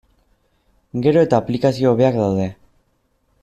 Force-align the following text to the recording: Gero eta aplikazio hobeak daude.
Gero 1.07 1.25
eta 1.27 1.41
aplikazio 1.43 1.93
hobeak 1.93 2.19
daude. 2.25 2.49